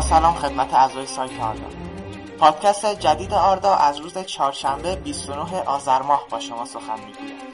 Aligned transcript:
سلام 0.00 0.34
خدمت 0.34 0.74
اعضای 0.74 1.06
سایت 1.06 1.40
آردا. 1.40 1.66
پادکست 2.38 3.00
جدید 3.00 3.34
آردا 3.34 3.74
از 3.74 3.98
روز 3.98 4.18
چهارشنبه 4.18 4.96
29 4.96 5.62
آذر 5.62 6.02
ماه 6.02 6.26
با 6.30 6.40
شما 6.40 6.64
سخن 6.64 7.00
می‌گوید 7.06 7.48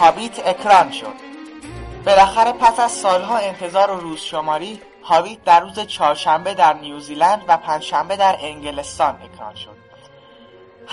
هابیت 0.00 0.46
اکران 0.46 0.90
شد. 0.90 1.14
بالاخره 2.06 2.52
پس 2.52 2.80
از 2.80 2.92
سالها 2.92 3.36
انتظار 3.36 3.90
و 3.90 4.00
روزشماری 4.00 4.80
هابیت 5.02 5.44
در 5.44 5.60
روز 5.60 5.80
چهارشنبه 5.80 6.54
در 6.54 6.72
نیوزیلند 6.72 7.42
و 7.48 7.56
پنجشنبه 7.56 8.16
در 8.16 8.36
انگلستان 8.40 9.18
اکران 9.22 9.54
شد. 9.54 9.81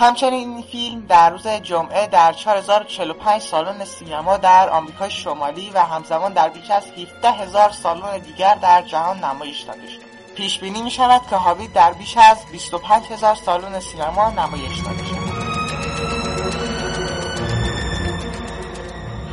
همچنین 0.00 0.48
این 0.48 0.62
فیلم 0.62 1.00
در 1.00 1.30
روز 1.30 1.46
جمعه 1.46 2.06
در 2.06 2.32
4045 2.32 3.42
سالن 3.42 3.84
سینما 3.84 4.36
در 4.36 4.70
آمریکای 4.70 5.10
شمالی 5.10 5.70
و 5.70 5.78
همزمان 5.78 6.32
در 6.32 6.48
بیش 6.48 6.70
از 6.70 6.82
17 6.86 7.30
هزار 7.30 7.70
سالن 7.70 8.18
دیگر 8.18 8.54
در 8.54 8.82
جهان 8.82 9.24
نمایش 9.24 9.60
داده 9.60 9.88
شد 9.88 10.00
پیش 10.36 10.58
بینی 10.58 10.82
می 10.82 10.90
شود 10.90 11.20
که 11.30 11.36
هابیت 11.36 11.72
در 11.72 11.92
بیش 11.92 12.16
از 12.16 12.38
25 12.52 13.06
هزار 13.06 13.34
سالن 13.34 13.80
سینما 13.80 14.30
نمایش 14.30 14.78
داده 14.78 15.04
شد 15.04 15.30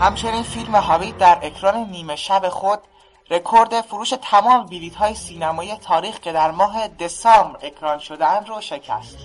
همچنین 0.02 0.44
فیلم 0.44 0.76
هابیت 0.76 1.18
در 1.18 1.40
اکران 1.42 1.78
نیمه 1.78 2.16
شب 2.16 2.50
خود 2.50 2.80
رکورد 3.30 3.82
فروش 3.82 4.14
تمام 4.22 4.66
بلیط 4.66 4.96
های 4.96 5.16
سینمایی 5.16 5.76
تاریخ 5.76 6.20
که 6.20 6.32
در 6.32 6.52
ماه 6.52 6.88
دسامبر 6.88 7.66
اکران 7.66 8.00
شدهاند 8.00 8.50
رو 8.50 8.62
شکست. 8.62 9.18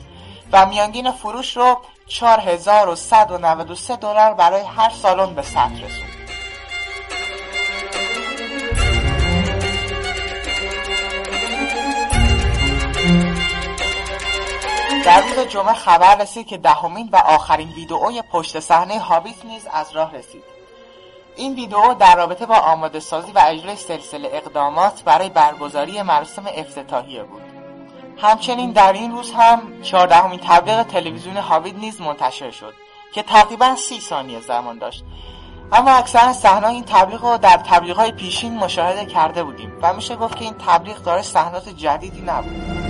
و 0.52 0.66
میانگین 0.66 1.10
فروش 1.10 1.56
رو 1.56 1.80
4193 2.06 3.96
دلار 3.96 4.34
برای 4.34 4.62
هر 4.62 4.90
سالن 4.90 5.34
به 5.34 5.42
ثبت 5.42 5.72
رسوند. 5.72 6.12
در 15.04 15.20
روز 15.20 15.48
جمعه 15.48 15.74
خبر 15.74 16.16
رسید 16.16 16.46
که 16.46 16.58
دهمین 16.58 17.08
و 17.12 17.16
آخرین 17.16 17.68
ویدئوی 17.68 18.22
پشت 18.22 18.60
صحنه 18.60 18.98
هابیت 18.98 19.44
نیز 19.44 19.66
از 19.72 19.92
راه 19.92 20.12
رسید. 20.12 20.42
این 21.36 21.54
ویدئو 21.54 21.94
در 21.94 22.16
رابطه 22.16 22.46
با 22.46 22.54
آماده 22.54 23.00
سازی 23.00 23.32
و 23.32 23.42
اجرای 23.46 23.76
سلسله 23.76 24.30
اقدامات 24.32 25.02
برای 25.04 25.28
برگزاری 25.28 26.02
مراسم 26.02 26.46
افتتاحیه 26.56 27.22
بود. 27.22 27.51
همچنین 28.22 28.72
در 28.72 28.92
این 28.92 29.12
روز 29.12 29.32
هم 29.32 29.82
چهاردهمین 29.82 30.40
تبلیغ 30.42 30.82
تلویزیون 30.82 31.36
هابیت 31.36 31.74
نیز 31.74 32.00
منتشر 32.00 32.50
شد 32.50 32.74
که 33.12 33.22
تقریبا 33.22 33.76
سی 33.76 34.00
ثانیه 34.00 34.40
زمان 34.40 34.78
داشت. 34.78 35.04
اما 35.72 35.90
اکثر 35.90 36.32
صحنه 36.32 36.66
این 36.66 36.84
تبلیغ 36.84 37.24
رو 37.24 37.38
در 37.38 37.56
تبلیغ 37.56 37.96
های 37.96 38.12
پیشین 38.12 38.56
مشاهده 38.56 39.06
کرده 39.06 39.44
بودیم 39.44 39.72
و 39.82 39.92
میشه 39.92 40.16
گفت 40.16 40.36
که 40.36 40.44
این 40.44 40.54
تبلیغ 40.66 41.02
داره 41.02 41.22
صحنات 41.22 41.68
جدیدی 41.68 42.20
نبود. 42.20 42.82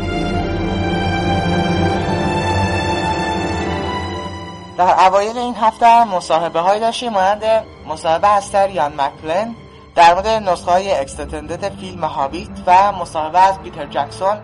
در 4.79 5.07
اوایل 5.07 5.39
این 5.39 5.55
هفته 5.55 6.05
مصاحبه 6.05 6.61
های 6.61 6.81
داشتیم 6.81 7.13
مانند 7.13 7.45
مصاحبه 7.89 8.29
از 8.29 8.55
یان 8.55 9.01
مکلن 9.01 9.55
در 9.95 10.15
مورد 10.15 10.27
نسخه 10.27 10.71
های 10.71 10.93
اکستندد 10.93 11.69
فیلم 11.69 12.05
هابیت 12.05 12.51
و 12.67 12.93
مصاحبه 12.93 13.39
از 13.39 13.59
پیتر 13.63 13.87
جکسون 13.87 14.41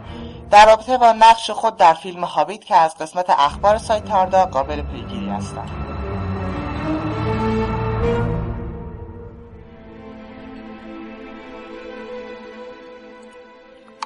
در 0.51 0.67
رابطه 0.67 0.99
با 0.99 1.13
نقش 1.13 1.51
خود 1.51 1.77
در 1.77 1.95
فیلم 1.95 2.25
هابیت 2.25 2.65
که 2.65 2.77
از 2.77 2.95
قسمت 2.95 3.31
اخبار 3.31 3.79
سایت 3.79 4.11
آردا 4.11 4.47
قابل 4.47 4.83
پیگیری 4.83 5.29
هستند 5.29 5.89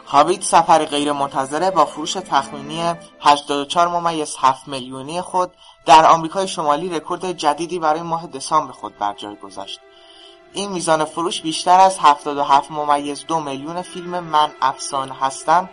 هابیت 0.07 0.43
سفر 0.43 0.85
غیر 0.85 1.13
منتظره 1.13 1.71
با 1.71 1.85
فروش 1.85 2.13
تخمینی 2.13 2.95
84 3.21 3.89
ممیز 3.89 4.37
7 4.41 4.69
میلیونی 4.69 5.21
خود 5.21 5.53
در 5.87 6.07
آمریکای 6.07 6.49
شمالی 6.49 6.89
رکورد 6.89 7.33
جدیدی 7.33 7.79
برای 7.79 8.03
ماه 8.03 8.27
دسامبر 8.27 8.73
خود 8.73 8.99
بر 8.99 9.15
جای 9.15 9.37
گذاشت. 9.37 9.81
این 10.53 10.73
میزان 10.73 11.05
فروش 11.05 11.41
بیشتر 11.41 11.81
از 11.81 11.99
77 11.99 12.71
ممیز 12.71 13.27
دو 13.27 13.41
میلیون 13.41 13.83
فیلم 13.83 14.21
من 14.21 14.51
افسانه 14.63 15.15
هستم 15.21 15.69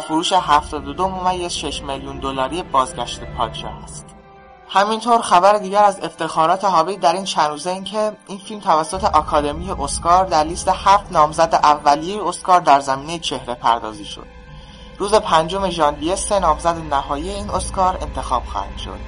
فروش 0.00 0.32
72 0.32 1.08
ممیز 1.08 1.52
6 1.52 1.82
میلیون 1.82 2.18
دلاری 2.18 2.62
بازگشت 2.62 3.24
پادشاه 3.24 3.84
است. 3.84 4.06
همینطور 4.68 5.20
خبر 5.20 5.58
دیگر 5.58 5.84
از 5.84 6.00
افتخارات 6.00 6.64
هابی 6.64 6.96
در 6.96 7.12
این 7.12 7.24
چند 7.24 7.50
روزه 7.50 7.70
این 7.70 7.84
که 7.84 8.12
این 8.26 8.38
فیلم 8.38 8.60
توسط 8.60 9.04
آکادمی 9.04 9.70
اسکار 9.70 10.24
در 10.24 10.44
لیست 10.44 10.68
هفت 10.68 11.12
نامزد 11.12 11.60
اولیه 11.62 12.28
اسکار 12.28 12.60
در 12.60 12.80
زمینه 12.80 13.18
چهره 13.18 13.54
پردازی 13.54 14.04
شد. 14.04 14.26
روز 14.98 15.14
پنجم 15.14 15.70
ژانویه 15.70 16.16
سه 16.16 16.38
نامزد 16.38 16.78
نهایی 16.78 17.30
این 17.30 17.50
اسکار 17.50 17.98
انتخاب 18.02 18.44
خواهند 18.44 18.78
شد. 18.78 19.00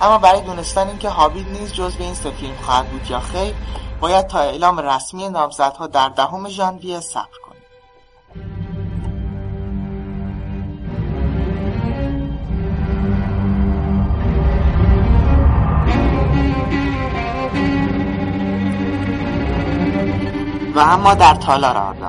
اما 0.00 0.18
برای 0.18 0.40
دونستن 0.40 0.88
اینکه 0.88 1.08
هابیت 1.08 1.46
نیز 1.46 1.72
جزو 1.72 2.02
این 2.02 2.14
سه 2.14 2.30
فیلم 2.30 2.56
خواهد 2.56 2.88
بود 2.88 3.10
یا 3.10 3.20
خیر 3.20 3.54
باید 4.00 4.26
تا 4.26 4.40
اعلام 4.40 4.78
رسمی 4.78 5.28
نامزدها 5.28 5.86
در 5.86 6.08
دهم 6.08 6.48
ژانویه 6.48 7.00
صبر 7.00 7.38
کنید 7.44 7.49
و 20.80 20.82
اما 20.82 21.14
در 21.14 21.34
تالار 21.34 21.76
آردا 21.76 22.08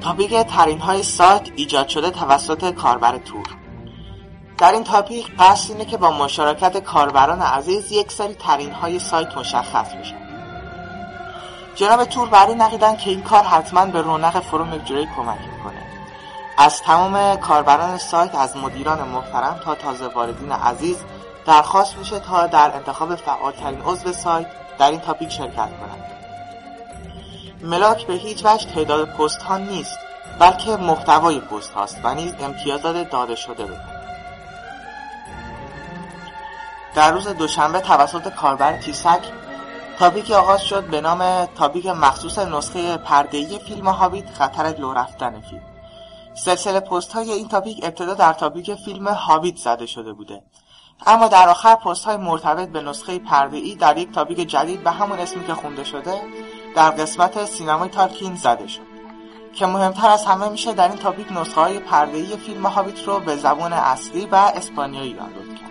تاپیک 0.00 0.34
ترین 0.34 0.80
های 0.80 1.02
سایت 1.02 1.48
ایجاد 1.56 1.88
شده 1.88 2.10
توسط 2.10 2.74
کاربر 2.74 3.18
تور. 3.18 3.46
در 4.58 4.72
این 4.72 4.84
تاپیک 4.84 5.36
قصد 5.38 5.70
اینه 5.70 5.84
که 5.84 5.96
با 5.96 6.10
مشارکت 6.10 6.76
کاربران 6.84 7.42
عزیز 7.42 7.92
یک 7.92 8.12
سری 8.12 8.34
ترین 8.34 8.72
های 8.72 8.98
سایت 8.98 9.36
مشخص 9.36 9.94
بشه. 9.94 10.14
جناب 11.74 12.04
تور 12.04 12.28
برای 12.28 12.54
نقیدن 12.54 12.96
که 12.96 13.10
این 13.10 13.22
کار 13.22 13.42
حتما 13.42 13.86
به 13.86 14.02
رونق 14.02 14.40
فروم 14.40 14.72
اجرایی 14.72 15.08
کمک 15.16 15.38
می‌کنه. 15.56 15.82
از 16.58 16.82
تمام 16.82 17.36
کاربران 17.36 17.98
سایت 17.98 18.34
از 18.34 18.56
مدیران 18.56 19.08
محترم 19.08 19.60
تا 19.64 19.74
تازه 19.74 20.06
واردین 20.06 20.52
عزیز 20.52 20.96
درخواست 21.46 21.98
میشه 21.98 22.18
تا 22.18 22.46
در 22.46 22.74
انتخاب 22.74 23.14
فعالترین 23.14 23.80
عضو 23.80 24.12
سایت 24.12 24.46
در 24.78 24.90
این 24.90 25.00
topic 25.00 25.28
شرکت 25.28 25.54
کنند. 25.56 26.17
ملاک 27.62 28.06
به 28.06 28.14
هیچ 28.14 28.44
وجه 28.44 28.66
تعداد 28.74 29.08
پست 29.08 29.42
ها 29.42 29.58
نیست 29.58 29.98
بلکه 30.38 30.76
محتوای 30.76 31.40
پست 31.40 31.72
هاست 31.72 31.98
و 32.04 32.14
نیز 32.14 32.34
امتیازات 32.40 33.10
داده 33.10 33.34
شده 33.34 33.64
بکنه 33.64 33.98
در 36.94 37.12
روز 37.12 37.28
دوشنبه 37.28 37.80
توسط 37.80 38.28
کاربر 38.28 38.76
تیسک 38.76 39.20
topic 39.98 40.28
ی 40.28 40.34
آغاز 40.34 40.62
شد 40.62 40.84
به 40.84 41.00
نام 41.00 41.44
topic 41.44 41.86
مخصوص 41.86 42.38
نسخه 42.38 42.96
پردهی 42.96 43.58
فیلم 43.58 43.88
هابیت 43.88 44.30
خطر 44.30 44.74
لو 44.78 44.92
رفتن 44.92 45.40
فیلم. 45.40 45.62
سلسله 46.34 46.80
پست 46.80 47.12
های 47.12 47.32
این 47.32 47.48
topic 47.48 47.80
ابتدا 47.82 48.14
در 48.14 48.32
topic 48.32 48.74
فیلم 48.74 49.08
هابیت 49.08 49.56
زده 49.56 49.86
شده 49.86 50.12
بوده. 50.12 50.42
اما 51.06 51.28
در 51.28 51.48
آخر 51.48 51.74
پست 51.74 52.04
های 52.04 52.16
مرتبط 52.16 52.68
به 52.68 52.80
نسخه 52.80 53.18
پردهی 53.18 53.74
در 53.74 53.98
یک 53.98 54.12
تاپیک 54.12 54.38
جدید 54.38 54.84
به 54.84 54.90
همون 54.90 55.18
اسمی 55.18 55.46
که 55.46 55.54
خونده 55.54 55.84
شده 55.84 56.20
در 56.74 56.90
قسمت 56.90 57.44
سینمای 57.44 57.88
تارکین 57.88 58.34
زده 58.34 58.66
شد 58.66 58.88
که 59.52 59.66
مهمتر 59.66 60.10
از 60.10 60.24
همه 60.24 60.48
میشه 60.48 60.72
در 60.72 60.88
این 60.88 60.98
تاپیک 60.98 61.32
نسخه 61.32 61.60
های 61.60 61.78
پردهی 61.78 62.36
فیلم 62.36 62.66
هابیت 62.66 63.04
رو 63.04 63.20
به 63.20 63.36
زبان 63.36 63.72
اصلی 63.72 64.26
و 64.26 64.34
اسپانیایی 64.34 65.14
دانلود 65.14 65.54
کرد. 65.54 65.68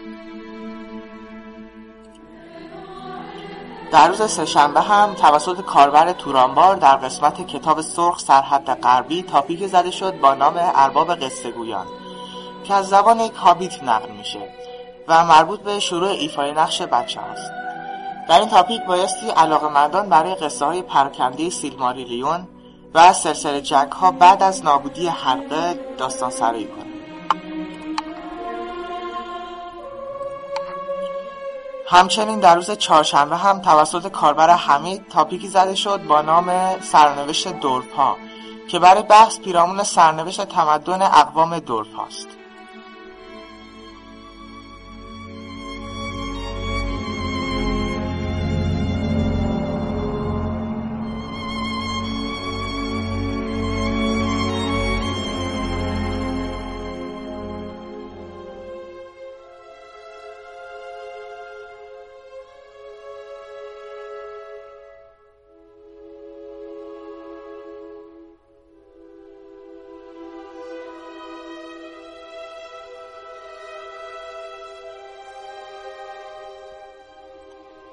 در 3.92 4.08
روز 4.08 4.32
سهشنبه 4.32 4.82
هم 4.82 5.14
توسط 5.14 5.62
کاربر 5.62 6.14
تورانبار 6.14 6.76
در 6.76 6.96
قسمت 6.96 7.48
کتاب 7.48 7.82
سرخ 7.82 8.20
سرحد 8.20 8.82
غربی 8.82 9.24
تاپیک 9.24 9.68
زده 9.68 9.92
شد 9.92 10.20
با 10.20 10.34
نام 10.34 10.54
ارباب 10.58 11.16
قصه 11.16 11.52
گویان 11.52 11.86
که 12.64 12.74
از 12.74 12.88
زبان 12.88 13.20
یک 13.20 13.34
هابیت 13.34 13.84
نقل 13.84 14.12
میشه 14.12 14.50
و 15.08 15.26
مربوط 15.26 15.60
به 15.60 15.80
شروع 15.80 16.10
ایفای 16.10 16.52
نقش 16.52 16.82
بچه 16.82 17.22
هاست 17.22 17.67
در 18.30 18.40
این 18.40 18.50
تاپیک 18.50 18.82
بایستی 18.86 19.30
علاقه 19.30 19.68
مندان 19.68 20.10
برای 20.10 20.36
قصه 20.36 20.66
های 20.66 20.82
پرکنده 20.82 21.50
سیلماریلیون 21.50 22.48
و 22.94 23.14
سلسله 23.14 23.62
جنگ 23.62 23.92
ها 23.92 24.12
بعد 24.12 24.44
از 24.44 24.66
نابودی 24.66 25.08
حلقه 25.08 25.80
داستان 25.98 26.30
سرایی 26.32 26.68
کنند. 26.68 26.88
همچنین 31.90 32.40
در 32.40 32.56
روز 32.56 32.72
چهارشنبه 32.72 33.38
هم 33.38 33.62
توسط 33.62 34.12
کاربر 34.12 34.50
حمید 34.50 35.08
تاپیکی 35.08 35.48
زده 35.48 35.76
شد 35.76 36.04
با 36.04 36.22
نام 36.22 36.80
سرنوشت 36.82 37.48
دورپا 37.48 38.18
که 38.68 38.80
برای 38.80 39.04
بحث 39.04 39.40
پیرامون 39.40 39.84
سرنوشت 39.84 40.46
تمدن 40.46 41.02
اقوام 41.02 41.60
دورپاست 41.60 42.28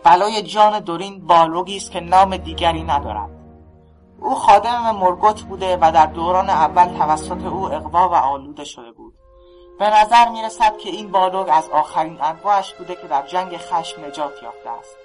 بلای 0.05 0.43
جان 0.43 0.81
دورین 0.81 1.27
بالوگی 1.27 1.77
است 1.77 1.91
که 1.91 2.01
نام 2.01 2.37
دیگری 2.37 2.83
ندارد. 2.83 3.31
او 4.21 4.35
خادم 4.35 4.97
مرگوت 4.97 5.43
بوده 5.43 5.79
و 5.81 5.93
در 5.93 6.07
دوران 6.07 6.51
اول 6.51 6.87
توسط 6.99 7.45
او 7.45 7.73
اقوا 7.73 8.09
و 8.09 8.15
آلوده 8.15 8.65
شده 8.65 8.93
بود. 8.93 9.15
به 9.79 9.91
نظر 9.91 10.29
می 10.29 10.43
رسد 10.43 10.77
که 10.77 10.91
این 10.91 11.11
بالوگ 11.11 11.49
از 11.53 11.71
آخرین 11.71 12.19
انواعش 12.23 12.75
بوده 12.75 12.95
که 12.95 13.09
در 13.09 13.27
جنگ 13.27 13.57
خشم 13.57 14.05
نجات 14.05 14.43
یافته 14.43 14.71
است. 14.71 14.97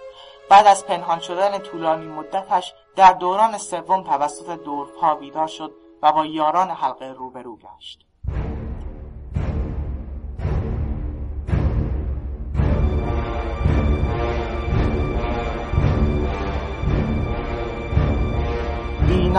بعد 0.49 0.67
از 0.67 0.85
پنهان 0.85 1.19
شدن 1.19 1.57
طولانی 1.57 2.05
مدتش 2.05 2.73
در 2.95 3.13
دوران 3.13 3.57
سوم 3.57 4.03
توسط 4.03 4.63
دورها 4.63 5.15
بیدار 5.15 5.47
شد 5.47 5.71
و 6.01 6.11
با 6.11 6.25
یاران 6.25 6.69
حلقه 6.69 7.05
روبرو 7.05 7.57
گشت. 7.57 8.08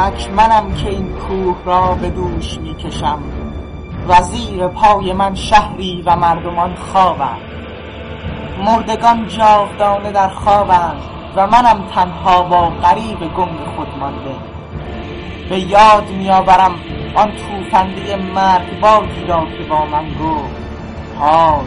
اینک 0.00 0.30
منم 0.30 0.74
که 0.74 0.88
این 0.88 1.12
کوه 1.12 1.56
را 1.64 1.94
به 1.94 2.10
دوش 2.10 2.58
می 2.58 2.74
کشم 2.74 3.18
پای 4.74 5.12
من 5.12 5.34
شهری 5.34 6.02
و 6.06 6.16
مردمان 6.16 6.74
خوابند. 6.74 7.40
مردگان 8.64 9.28
جاودانه 9.28 10.12
در 10.12 10.28
خوابند 10.28 11.02
و 11.36 11.46
منم 11.46 11.84
تنها 11.94 12.42
با 12.42 12.68
غریب 12.68 13.18
گنگ 13.18 13.58
خود 13.76 13.88
مانده. 14.00 14.34
به 15.48 15.60
یاد 15.60 16.10
میآورم 16.10 16.74
آن 17.14 17.32
توفنده 17.32 18.16
مرگباری 18.16 19.26
را 19.28 19.46
که 19.58 19.64
با 19.64 19.84
من 19.84 20.04
گفت 20.04 20.54
حال 21.18 21.64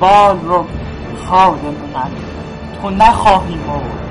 بال 0.00 0.40
رو 0.40 0.64
خادم 1.26 1.76
من 1.94 2.10
تو 2.82 2.90
نخواهی 2.90 3.54
مرد. 3.54 4.05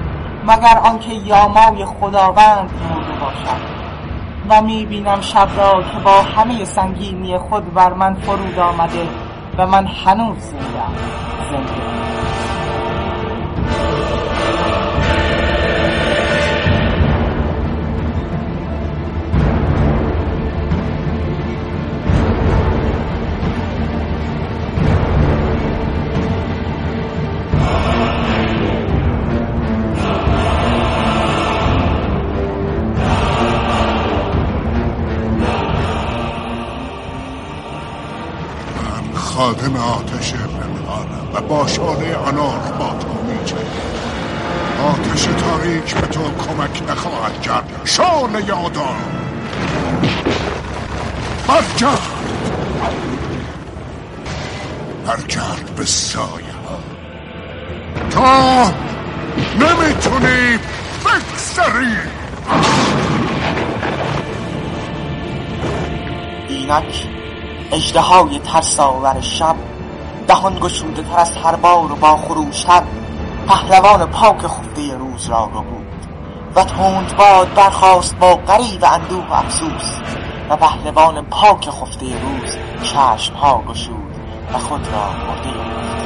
مگر 0.47 0.77
آنکه 0.83 1.13
یامای 1.13 1.85
خداوند 1.85 2.69
مرده 2.89 3.19
باشد. 3.19 3.75
و 4.49 4.61
می‌بینم 4.61 5.21
شب 5.21 5.47
را 5.57 5.83
که 5.83 5.99
با 6.03 6.21
همه 6.21 6.65
سنگینی 6.65 7.37
خود 7.37 7.73
بر 7.73 7.93
من 7.93 8.13
فرود 8.13 8.59
آمده 8.59 9.07
و 9.57 9.67
من 9.67 9.87
هنوز 9.87 10.37
زنده 10.37 10.65
زنده 11.51 11.85
خادم 39.45 39.75
آتش 39.75 40.33
رمهانم 40.33 41.27
و 41.33 41.41
با 41.41 41.67
شاله 41.67 42.15
آنار 42.15 42.59
با 42.79 42.95
تو 42.99 43.07
میچه 43.23 43.55
آتش 44.85 45.23
تاریک 45.23 45.95
به 45.95 46.07
تو 46.07 46.21
کمک 46.21 46.83
نخواهد 46.89 47.41
کرد. 47.41 47.81
شاله 47.83 48.45
یادان 48.47 48.95
برگرد. 51.47 52.01
برگرد 55.07 55.75
به 55.77 55.85
سایه 55.85 56.55
ها. 56.67 56.79
تا 58.09 58.63
نمی‌تونی 59.59 60.59
بگذری. 61.05 61.97
اینک 66.49 67.07
اجدهای 67.71 68.39
ترساور 68.39 69.21
شب 69.21 69.55
دهان 70.27 70.59
گشوده 70.59 71.01
تر 71.01 71.19
از 71.19 71.31
هر 71.37 71.55
بار 71.55 71.91
و 71.91 71.95
با 71.95 72.17
خروشتر 72.17 72.81
پهلوان 73.47 74.05
پاک 74.05 74.47
خفته 74.47 74.97
روز 74.97 75.29
را 75.29 75.49
رو 75.53 75.63
و 76.55 76.63
تند 76.63 77.17
باد 77.17 77.53
برخواست 77.53 78.15
با 78.15 78.35
غریب 78.35 78.85
اندوه 78.85 79.27
و 79.29 79.33
افسوس 79.33 79.99
و 80.49 80.55
پهلوان 80.57 81.21
پاک 81.21 81.69
خفته 81.69 82.05
روز 82.05 82.57
چشم 82.83 83.33
ها 83.33 83.63
گشود 83.67 84.15
و 84.53 84.57
خود 84.57 84.87
را 84.87 85.09
مرده 85.27 85.49
یافت 85.49 86.05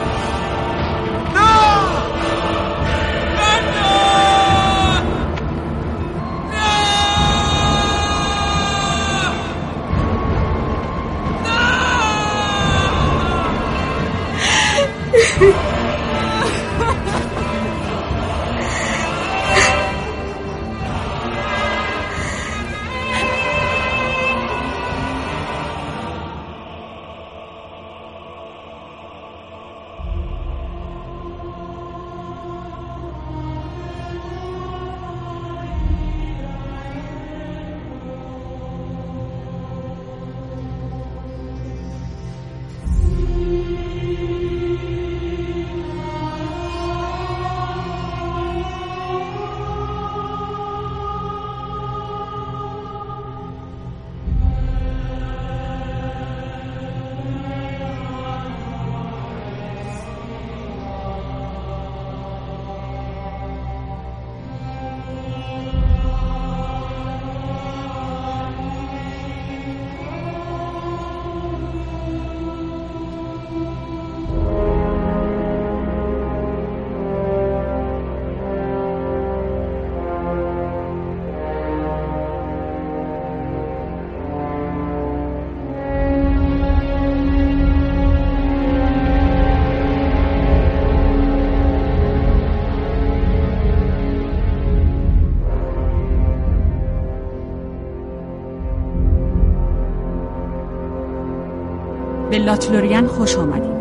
به 102.30 102.38
لاتلورین 102.38 103.08
خوش 103.08 103.38
آمدیم 103.38 103.80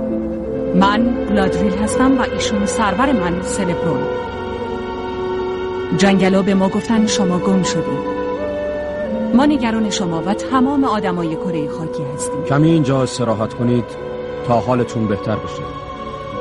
من 0.74 1.26
گلادریل 1.30 1.74
هستم 1.74 2.18
و 2.18 2.22
ایشون 2.32 2.66
سرور 2.66 3.12
من 3.12 3.42
سلبرون. 3.42 4.02
جنگلا 5.96 6.42
به 6.42 6.54
ما 6.54 6.68
گفتن 6.68 7.06
شما 7.06 7.38
گم 7.38 7.62
شدید 7.62 8.18
ما 9.34 9.46
نگران 9.46 9.90
شما 9.90 10.22
و 10.26 10.34
تمام 10.34 10.84
آدمای 10.84 11.36
کره 11.36 11.68
خاکی 11.68 12.02
هستیم. 12.14 12.44
کمی 12.44 12.70
اینجا 12.70 13.02
استراحت 13.02 13.54
کنید 13.54 13.84
تا 14.46 14.60
حالتون 14.60 15.06
بهتر 15.06 15.36
بشه. 15.36 15.62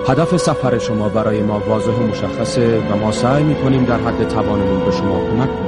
هدف 0.08 0.38
سفر 0.38 0.78
شما 0.78 1.10
برای 1.10 1.42
ما 1.42 1.62
واضح 1.68 1.92
و 1.92 2.04
مشخصه 2.04 2.80
و 2.80 2.96
ما 2.96 3.12
سعی 3.12 3.44
می‌کنیم 3.44 3.86
در 3.86 3.98
حد 3.98 4.28
توانمون 4.28 4.86
به 4.86 4.92
شما 4.92 5.20
کمک 5.20 5.50
کنیم. 5.60 5.67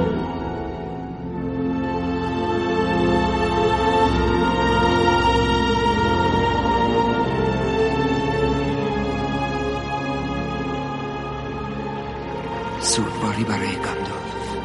سوگواری 13.40 13.44
برای 13.44 13.76
گندالف 13.76 14.56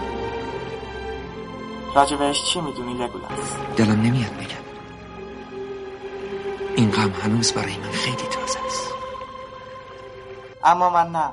راجبش 1.96 2.44
چی 2.44 2.62
می‌دونی؟ 2.62 2.94
لگولاس 2.94 3.55
دلم 3.77 4.01
نمیاد 4.01 4.32
بگم. 4.32 4.65
این 6.75 6.91
غم 6.91 7.12
هنوز 7.22 7.53
برای 7.53 7.77
من 7.77 7.91
خیلی 7.91 8.15
تازه 8.15 8.60
است. 8.67 8.94
اما 10.63 10.89
من 10.89 11.12
نه. 11.12 11.29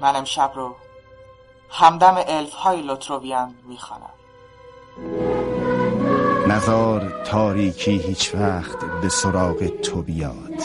من 0.00 0.16
امشب 0.16 0.52
رو 0.54 0.76
همدم 1.70 2.14
الف 2.26 2.52
های 2.52 2.82
لوتروویان 2.82 3.54
می‌خوانم. 3.68 4.12
نزار 6.48 7.22
تاریکی 7.24 7.98
هیچ 7.98 8.34
وقت 8.34 8.78
به 9.02 9.08
سراغ 9.08 9.66
تو 9.66 10.02
بیاد. 10.02 10.62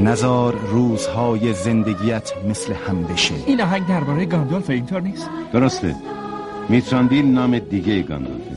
نزار 0.00 0.54
روزهای 0.70 1.52
زندگیت 1.52 2.32
مثل 2.50 2.72
هم 2.88 3.02
بشه. 3.02 3.34
این 3.46 3.60
آهنگ 3.60 3.86
درباره 3.86 4.24
گاندالف 4.24 4.70
اینطور 4.70 5.00
نیست؟ 5.00 5.30
درسته. 5.52 5.94
میتراندیل 6.68 7.26
نام 7.26 7.58
دیگه 7.58 8.02
گاندالفه 8.02 8.56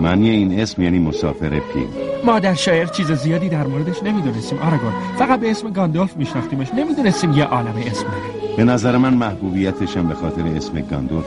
معنی 0.00 0.30
این 0.30 0.60
اسم 0.60 0.82
یعنی 0.82 0.98
مسافر 0.98 1.48
پیر. 1.48 1.86
ما 2.24 2.38
در 2.38 2.54
شاعر 2.54 2.86
چیز 2.86 3.12
زیادی 3.12 3.48
در 3.48 3.66
موردش 3.66 4.02
نمی‌دونستیم 4.02 4.58
آراگون. 4.58 4.92
فقط 5.18 5.40
به 5.40 5.50
اسم 5.50 5.70
گاندالف 5.70 6.16
میشناختیمش. 6.16 6.74
نمی‌دونستیم 6.74 7.32
یه 7.32 7.44
عالم 7.44 7.74
اسم 7.86 8.02
داره. 8.02 8.56
به 8.56 8.64
نظر 8.64 8.96
من 8.96 9.14
محبوبیتشم 9.14 10.08
به 10.08 10.14
خاطر 10.14 10.42
اسم 10.56 10.80
گاندالف 10.80 11.24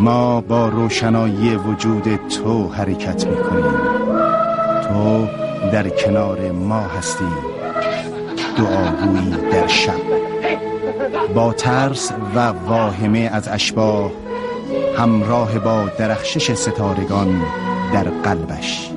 ما 0.00 0.40
با 0.40 0.68
روشنایی 0.68 1.56
وجود 1.56 2.16
تو 2.28 2.68
حرکت 2.68 3.26
می‌کنیم. 3.26 3.78
تو 4.82 5.26
در 5.72 5.88
کنار 5.88 6.52
ما 6.52 6.80
هستی. 6.80 7.24
دعاگویی 8.58 9.50
در 9.52 9.66
شب. 9.66 9.92
با 11.34 11.52
ترس 11.52 12.12
و 12.34 12.38
واهمه 12.38 13.30
از 13.32 13.48
اشباه 13.48 14.10
همراه 14.98 15.58
با 15.58 15.84
درخشش 15.98 16.54
ستارگان 16.54 17.42
در 17.92 18.04
قلبش. 18.04 18.90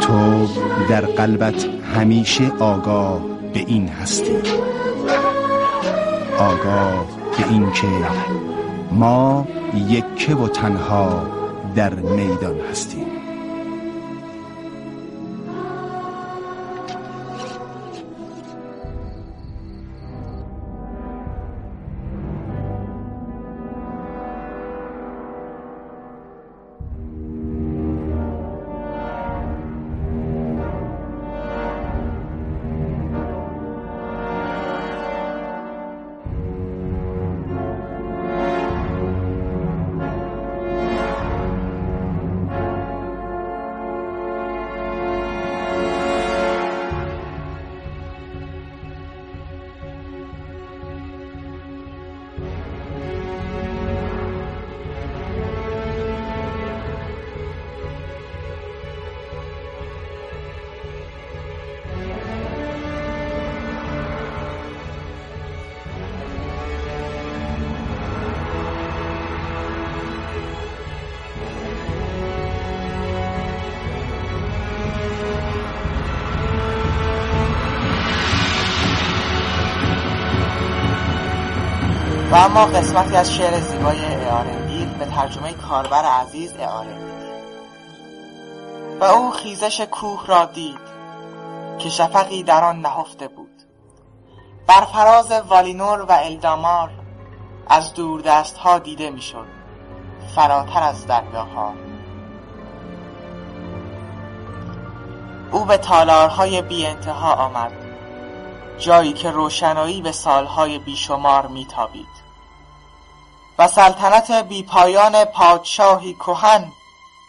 تو 0.00 0.48
در 0.88 1.00
قلبت 1.00 1.66
همیشه 1.94 2.52
آگاه 2.58 3.20
به 3.54 3.60
این 3.66 3.88
هستی. 3.88 4.36
آگاه 6.38 7.06
به 7.38 7.48
این 7.50 7.72
که 7.72 7.86
ما 8.92 9.46
یکه 9.88 10.34
و 10.34 10.48
تنها 10.48 11.22
در 11.74 11.94
میدان 11.94 12.60
هستیم. 12.70 12.97
و 82.30 82.34
اما 82.34 82.66
قسمتی 82.66 83.16
از 83.16 83.34
شعر 83.34 83.60
زیبای 83.60 84.04
اعارندیل 84.04 84.88
به 84.88 85.04
ترجمه 85.04 85.52
کاربر 85.52 86.04
عزیز 86.04 86.54
اعارندیل 86.58 87.08
و 89.00 89.04
او 89.04 89.30
خیزش 89.30 89.80
کوه 89.80 90.26
را 90.26 90.44
دید 90.44 90.78
که 91.78 91.88
شفقی 91.88 92.42
در 92.42 92.64
آن 92.64 92.80
نهفته 92.80 93.28
بود. 93.28 93.62
بر 94.66 94.80
فراز 94.80 95.30
والینور 95.30 96.02
و 96.02 96.12
الدامار 96.12 96.90
از 97.68 97.94
دور 97.94 98.20
دست 98.20 98.56
ها 98.56 98.78
دیده 98.78 99.10
می‌شد 99.10 99.46
فراتر 100.34 100.82
از 100.82 101.06
دریاها. 101.06 101.72
او 105.52 105.64
به 105.64 105.76
تالارهای 105.76 106.62
بی 106.62 106.86
انتها 106.86 107.32
آمد. 107.34 107.87
جایی 108.78 109.12
که 109.12 109.30
روشنایی 109.30 110.02
به 110.02 110.12
سالهای 110.12 110.78
بیشمار 110.78 111.46
میتابید. 111.46 112.08
و 113.58 113.68
سلطنت 113.68 114.30
بیپایان 114.30 115.24
پادشاهی 115.24 116.14
کهن 116.14 116.72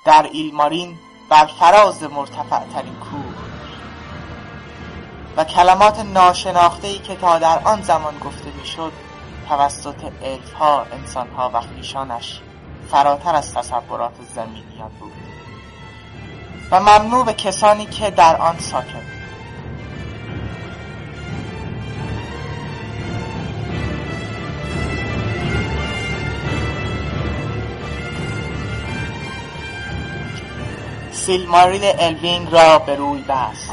در 0.06 0.30
ایلمارین 0.32 1.00
بر 1.30 1.46
فراز 1.46 2.04
مرتفع 2.04 2.66
ترین 2.74 2.96
کوه. 2.96 3.34
و 5.38 5.44
کلمات 5.44 6.00
ناشناخته‌ای 6.00 7.00
که 7.00 7.16
تا 7.16 7.40
در 7.40 7.60
آن 7.64 7.82
زمان 7.82 8.20
گفته 8.20 8.52
می‌شد 8.60 8.92
توسط 9.50 10.12
الفها 10.24 10.82
انسانها 10.82 11.52
و 11.54 11.62
خویشانش 11.62 12.40
فراتر 12.92 13.36
از 13.36 13.54
تصورات 13.54 14.16
زمینیان 14.36 14.92
بود. 15.00 15.14
و 16.72 16.80
ممنوع 16.80 17.26
به 17.26 17.34
کسانی 17.34 17.86
که 17.86 18.12
در 18.12 18.38
آن 18.38 18.60
ساکن 18.60 19.19
سیلماریل 31.30 31.82
الوینگ 32.00 32.52
را 32.52 32.80
به 32.80 32.96
روی 32.96 33.22
بست 33.22 33.72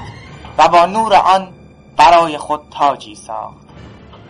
و 0.59 0.69
با 0.69 0.87
نور 0.87 1.15
آن 1.15 1.55
برای 1.97 2.39
خود 2.39 2.61
تاجی 2.71 3.15
ساخت. 3.15 3.67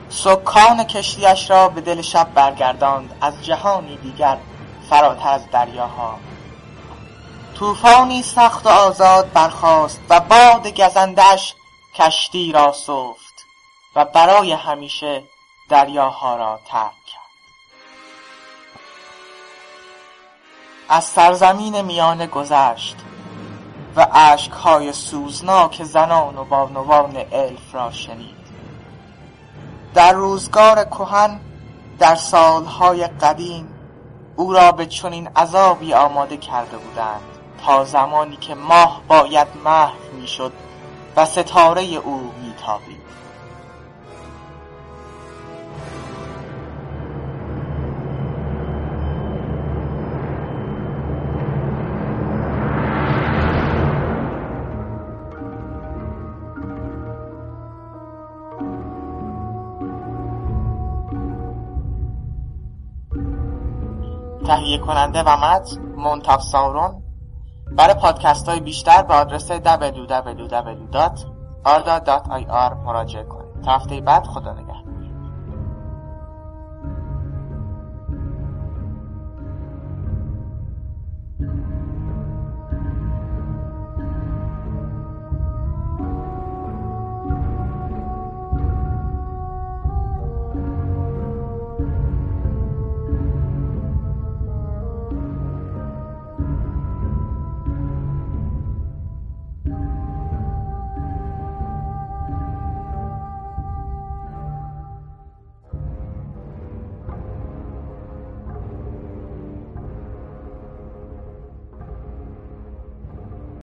سکان 0.09 0.85
کشتیش 0.85 1.51
را 1.51 1.69
به 1.69 1.81
دل 1.81 2.03
شب 2.03 2.35
برگرداند 2.35 3.19
از 3.21 3.45
جهانی 3.45 3.97
دیگر 3.97 4.39
فراتر 4.91 5.29
از 5.29 5.51
دریاها. 5.51 6.19
طوفانی 7.59 8.23
سخت 8.23 8.67
و 8.67 8.69
آزاد 8.69 9.33
برخاست 9.33 10.01
و 10.11 10.21
باد 10.21 10.81
گزندش 10.81 11.55
کشتی 11.95 12.53
را 12.53 12.73
سفت 12.73 13.47
و 13.97 14.05
برای 14.05 14.53
همیشه 14.53 15.23
دریاها 15.69 16.37
را 16.37 16.61
ترک 16.67 17.05
کرد. 17.07 17.27
از 20.89 21.05
سرزمین 21.05 21.81
میانه 21.81 22.27
گذشت 22.27 22.97
و 23.97 24.07
اشکهای 24.13 24.93
سوزناک 24.93 25.85
زنان 25.85 26.39
و 26.39 26.45
بانوان 26.45 27.17
الف 27.33 27.75
را 27.75 27.91
شنید. 27.91 28.37
در 29.95 30.13
روزگار 30.13 30.85
کهن 30.85 31.41
در 31.99 32.15
سالهای 32.15 33.07
قدیم 33.07 33.69
او 34.37 34.53
را 34.53 34.73
به 34.73 34.87
چنین 34.87 35.29
عذابی 35.37 35.95
آماده 35.95 36.37
کرده 36.37 36.77
بودند 36.77 37.21
تا 37.65 37.85
زمانی 37.85 38.37
که 38.37 38.55
ماه 38.55 39.03
باید 39.09 39.49
محو 39.65 40.17
می‌شد 40.21 40.53
و 41.17 41.25
ستاره 41.25 41.83
او 41.83 42.33
میتابید. 42.43 43.01
تهیه 64.47 64.79
کننده 64.79 65.23
و 65.23 65.37
متن 65.37 65.81
منتاف 65.97 66.43
ساورون 66.43 67.03
برای 67.73 67.95
پادکست 67.95 68.49
های 68.49 68.61
بیشتر 68.61 69.03
به 69.03 69.15
آدرس 69.15 69.53
www.arda.ir 69.53 69.63
مراجعه 72.85 73.25
کنید. 73.25 73.61
تا 73.65 73.73
هفته 73.73 74.01
بعد 74.01 74.27
خدا 74.27 74.53
نگهدار. 74.53 74.86